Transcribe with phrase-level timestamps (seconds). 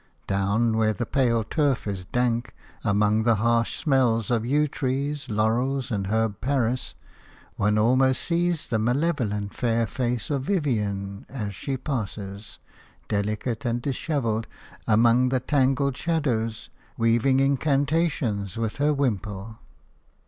[0.25, 5.91] Down where the pale turf is dank, among the harsh smells of yew trees, laurels
[5.91, 6.95] and Herb Paris,
[7.55, 12.57] one almost sees the malevolent fair face of Vivian, as she passes–
[13.09, 14.47] delicate and dishevelled–
[14.87, 19.59] among the tangled shadows, weaving incantations with her wimple.